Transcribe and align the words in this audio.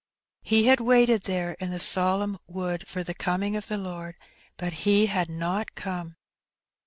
He 0.41 0.65
had 0.65 0.79
waited 0.79 1.25
there 1.25 1.51
in 1.59 1.69
the 1.69 1.79
solemn 1.79 2.39
wood 2.47 2.87
for 2.87 3.03
the 3.03 3.13
coming 3.13 3.55
of 3.55 3.67
the 3.67 3.77
Lord, 3.77 4.15
but 4.57 4.73
He 4.81 5.05
had 5.05 5.29
not 5.29 5.75
come. 5.75 6.15